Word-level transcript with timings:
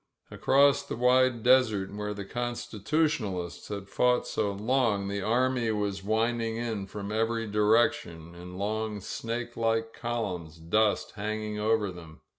•.Across 0.35 0.81
the 0.87 0.95
wide 0.95 1.43
desert, 1.43 1.93
where 1.93 2.15
the 2.15 2.25
Constitutionalists 2.25 3.67
had 3.67 3.87
fought 3.87 4.25
so 4.25 4.51
long, 4.51 5.07
the 5.07 5.21
army 5.21 5.69
was 5.69 6.03
winding 6.03 6.57
in 6.57 6.87
from 6.87 7.11
every 7.11 7.45
direction, 7.45 8.33
in 8.33 8.57
long 8.57 8.99
snake 8.99 9.55
like 9.55 9.93
columns, 9.93 10.57
dust 10.57 11.11
hang 11.11 11.43
ing 11.43 11.59
over 11.59 11.91
them. 11.91 12.21